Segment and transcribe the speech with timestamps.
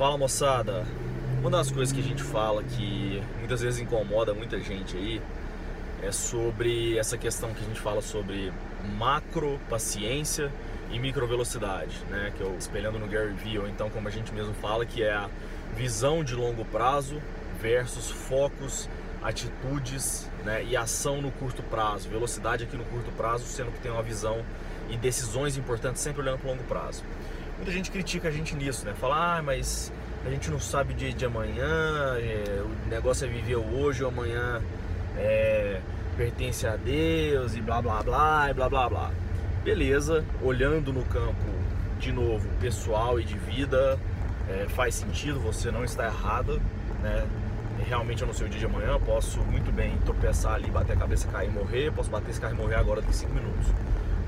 [0.00, 0.86] Fala moçada!
[1.42, 5.20] Uma das coisas que a gente fala que muitas vezes incomoda muita gente aí
[6.02, 8.50] é sobre essa questão que a gente fala sobre
[8.96, 10.50] macro paciência
[10.90, 12.32] e micro velocidade, né?
[12.34, 15.02] Que é o espelhando no Gary Vee, ou então como a gente mesmo fala, que
[15.02, 15.28] é a
[15.76, 17.20] visão de longo prazo
[17.60, 18.88] versus focos,
[19.22, 20.64] atitudes né?
[20.64, 22.08] e ação no curto prazo.
[22.08, 24.42] Velocidade aqui no curto prazo, sendo que tem uma visão
[24.88, 27.04] e decisões importantes sempre olhando para o longo prazo.
[27.60, 28.94] Muita gente critica a gente nisso, né?
[28.98, 29.92] Fala, ah, mas
[30.24, 34.08] a gente não sabe o dia de amanhã, é, o negócio é viver hoje ou
[34.08, 34.62] amanhã
[35.18, 35.78] é,
[36.16, 39.10] pertence a Deus e blá blá blá e blá blá blá.
[39.62, 41.52] Beleza, olhando no campo
[41.98, 43.98] de novo pessoal e de vida,
[44.48, 46.54] é, faz sentido, você não está errada,
[47.02, 47.26] né?
[47.86, 50.96] Realmente eu não sei o dia de amanhã, posso muito bem tropeçar ali, bater a
[50.96, 53.66] cabeça, cair e morrer, posso bater esse carro e morrer agora daqui 5 minutos,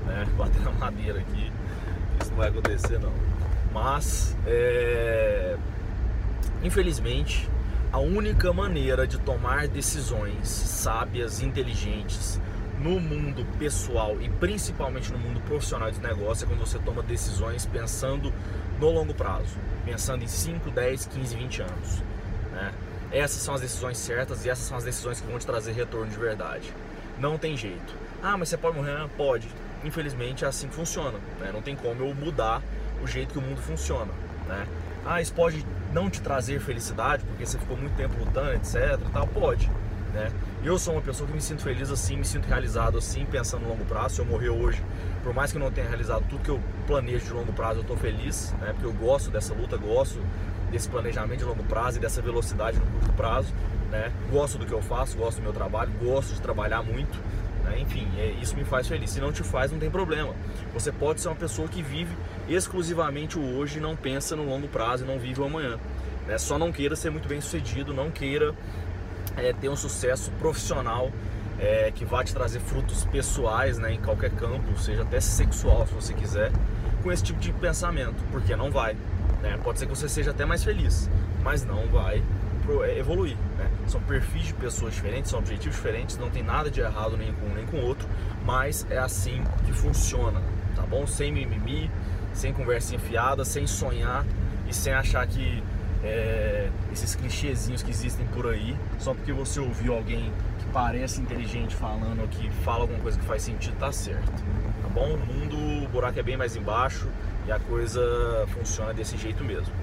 [0.05, 0.23] né?
[0.37, 1.51] Bater na madeira aqui,
[2.33, 3.13] não vai acontecer não.
[3.71, 5.55] Mas, é...
[6.63, 7.49] infelizmente,
[7.91, 12.39] a única maneira de tomar decisões sábias, inteligentes,
[12.79, 17.65] no mundo pessoal e principalmente no mundo profissional de negócio é quando você toma decisões
[17.65, 18.33] pensando
[18.79, 22.03] no longo prazo, pensando em 5, 10, 15, 20 anos.
[22.51, 22.73] Né?
[23.11, 26.09] Essas são as decisões certas e essas são as decisões que vão te trazer retorno
[26.09, 26.73] de verdade.
[27.23, 27.95] Não tem jeito.
[28.21, 29.07] Ah, mas você pode morrer?
[29.15, 29.47] Pode.
[29.81, 31.17] Infelizmente é assim que funciona.
[31.39, 31.51] Né?
[31.53, 32.61] Não tem como eu mudar
[33.01, 34.11] o jeito que o mundo funciona.
[34.45, 34.67] Né?
[35.05, 38.99] Ah, isso pode não te trazer felicidade porque você ficou muito tempo lutando, etc.
[39.13, 39.25] Tal.
[39.27, 39.71] Pode
[40.13, 40.31] né?
[40.63, 43.69] Eu sou uma pessoa que me sinto feliz assim, me sinto realizado assim, pensando no
[43.69, 44.15] longo prazo.
[44.15, 44.83] Se eu morrer hoje,
[45.23, 47.81] por mais que eu não tenha realizado tudo que eu planejo de longo prazo, eu
[47.83, 48.73] estou feliz, né?
[48.73, 50.19] Porque eu gosto dessa luta, gosto
[50.71, 53.53] desse planejamento de longo prazo e dessa velocidade no curto prazo,
[53.93, 54.11] né?
[54.31, 57.15] Gosto do que eu faço, gosto do meu trabalho, gosto de trabalhar muito,
[57.63, 57.79] né?
[57.79, 59.11] Enfim, é, isso me faz feliz.
[59.11, 60.33] Se não te faz, não tem problema.
[60.73, 62.11] Você pode ser uma pessoa que vive
[62.49, 65.77] exclusivamente o hoje não pensa no longo prazo e não vive o amanhã.
[66.27, 66.37] Né?
[66.39, 68.55] Só não queira ser muito bem sucedido, não queira
[69.37, 71.11] é, ter um sucesso profissional
[71.59, 75.93] é, que vai te trazer frutos pessoais né, em qualquer campo, seja até sexual se
[75.93, 76.51] você quiser,
[77.03, 78.97] com esse tipo de pensamento, porque não vai.
[79.43, 79.59] Né?
[79.63, 81.07] Pode ser que você seja até mais feliz,
[81.43, 82.23] mas não vai
[82.97, 83.35] evoluir.
[83.57, 83.69] Né?
[83.87, 87.45] São perfis de pessoas diferentes, são objetivos diferentes, não tem nada de errado nem com
[87.47, 88.07] um nem com o outro,
[88.45, 90.41] mas é assim que funciona,
[90.75, 91.05] tá bom?
[91.05, 91.89] Sem mimimi,
[92.33, 94.25] sem conversa enfiada, sem sonhar
[94.67, 95.63] e sem achar que
[96.03, 101.75] é, esses clichêzinhos que existem por aí, só porque você ouviu alguém que parece inteligente
[101.75, 104.31] falando ou que fala alguma coisa que faz sentido, tá certo.
[104.81, 105.13] Tá bom?
[105.13, 107.07] O mundo, o buraco é bem mais embaixo
[107.47, 108.01] e a coisa
[108.53, 109.73] funciona desse jeito mesmo.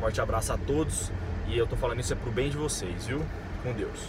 [0.00, 1.12] Forte abraço a todos
[1.46, 3.20] e eu tô falando isso é pro bem de vocês, viu?
[3.62, 4.08] Com Deus.